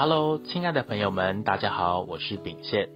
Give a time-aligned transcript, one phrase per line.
[0.00, 2.88] Hello，亲爱的朋友们，大家好，我是秉宪，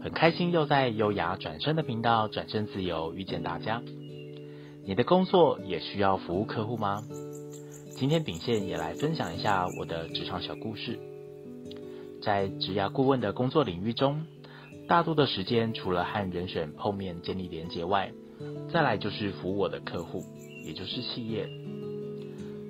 [0.00, 3.82] 很开心又在优雅转身的频道转身自由遇见大家。
[4.84, 7.02] 你的工作也需要服务客户吗？
[7.96, 11.00] 今天秉宪也来分享一下我的职场小故事。
[12.22, 14.24] 在职涯顾问的工作领域中，
[14.86, 18.12] 大多的时间除了和人选碰面建立连结外，
[18.72, 20.22] 再来就是服务我的客户，
[20.64, 21.48] 也就是企业。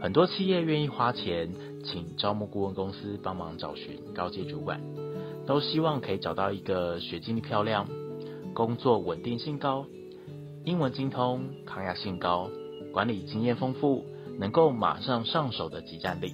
[0.01, 1.51] 很多企业愿意花钱
[1.85, 4.81] 请招募顾问公司帮忙找寻高阶主管，
[5.47, 7.89] 都希望可以找到一个学经历漂亮、
[8.55, 9.87] 工作稳定性高、
[10.65, 12.51] 英文精通、抗压性高、
[12.93, 14.05] 管理经验丰富、
[14.39, 16.33] 能够马上上手的即战力。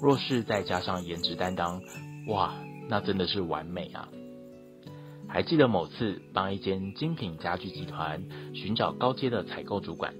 [0.00, 1.82] 若是再加上颜值担当，
[2.28, 2.54] 哇，
[2.88, 4.08] 那真的是完美啊！
[5.26, 8.22] 还记得某次帮一间精品家具集团
[8.54, 10.14] 寻找高阶的采购主管。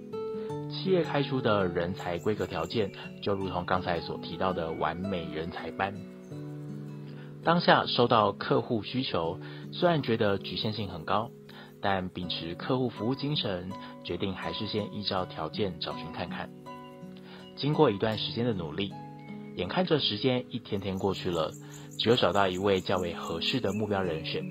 [0.71, 5.95] 企业开出的人才规格条件，就如同刚才所提到的完美人才班。
[7.43, 9.39] 当下收到客户需求，
[9.73, 11.31] 虽然觉得局限性很高，
[11.81, 13.71] 但秉持客户服务精神，
[14.05, 16.51] 决定还是先依照条件找寻看看。
[17.57, 18.93] 经过一段时间的努力，
[19.57, 21.51] 眼看着时间一天天过去了，
[21.99, 24.45] 只有找到一位较为合适的目标人选。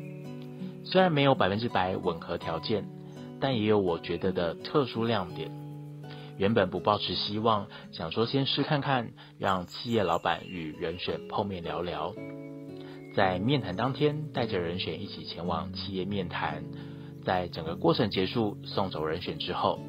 [0.84, 2.88] 虽然没有百分之百吻合条件，
[3.40, 5.67] 但也有我觉得的特殊亮点。
[6.38, 12.14] 原本不抱持希望，想说先试看看，让企业老板与人选碰面聊聊。
[13.16, 16.64] 在面谈当天，带着人选一起前往企业面谈。
[17.26, 19.80] 在整个过程结束，送走人选之后，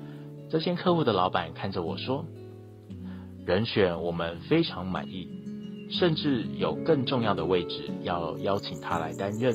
[0.50, 2.24] 这间客户的老板看着我说
[3.46, 5.28] ：“人选我们非常满意，
[5.91, 9.54] 甚至有更重要的位置要邀请他来担任，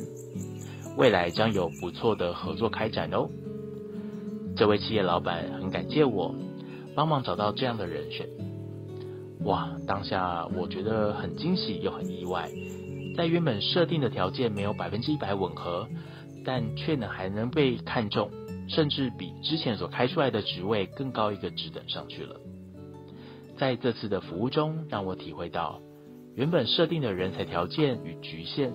[0.96, 3.28] 未来将有不错的合作开展哦。”
[4.56, 6.32] 这位企业老板很感谢我。
[6.94, 8.28] 帮忙找到这样的人选，
[9.44, 9.70] 哇！
[9.86, 12.50] 当下我觉得很惊喜又很意外，
[13.16, 15.88] 在原本设定的条件没有百分之一百吻合，
[16.44, 18.30] 但却能还能被看中，
[18.68, 22.36] 甚至比之前所开出来的职位更高一个职等上去了。
[23.56, 25.80] 在这次的服务中，让我体会到，
[26.34, 28.72] 原本设定的人才条件与局限，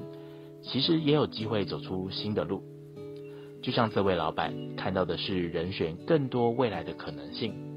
[0.61, 2.63] 其实也有机会走出新的路。
[3.61, 7.68] 就像这位老板看到的是人选更多未来的可能性。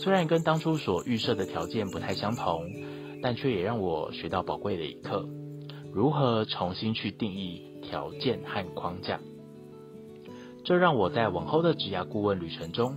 [0.00, 2.70] 虽然跟当初所预设的条件不太相同，
[3.20, 5.28] 但却也让我学到宝贵的一课：
[5.92, 9.18] 如何重新去定义条件和框架。
[10.64, 12.96] 这让我在往后的职涯顾问旅程中，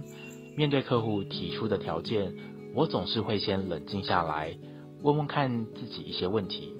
[0.56, 2.36] 面对客户提出的条件，
[2.76, 4.56] 我总是会先冷静下来，
[5.02, 6.72] 问问看自己一些问题，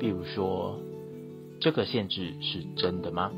[0.00, 0.80] 比如说，
[1.60, 3.30] 这个限制是真的吗？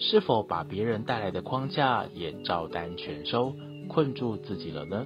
[0.00, 3.54] 是否把别人带来的框架也照单全收？
[3.92, 5.04] 困住自己了呢？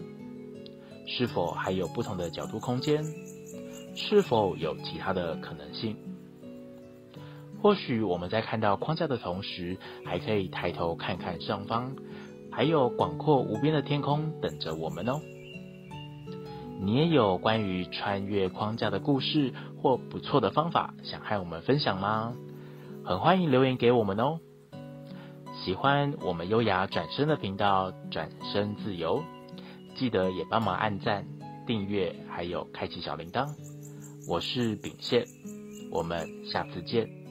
[1.06, 3.02] 是否还有不同的角度空间？
[3.96, 5.96] 是否有其他的可能性？
[7.62, 11.96] 或许我们在看到框架的同时，还可以抬头看看上方，
[12.52, 15.20] 还有广阔无边的天空等着我们哦。
[16.80, 22.34] 你也有关于穿越框架的故事或不错的方法，想和我们分享吗？
[23.04, 24.40] 很欢迎留言给我们哦。
[25.64, 29.24] 喜欢我们优雅转身的频道，转身自由，
[29.94, 31.26] 记得也帮忙按赞、
[31.66, 33.48] 订阅，还有开启小铃铛。
[34.28, 35.24] 我是秉宪，
[35.90, 37.23] 我们下次见。